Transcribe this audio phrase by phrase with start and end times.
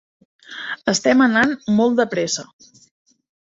[0.93, 2.51] Estem anant molt de pressa.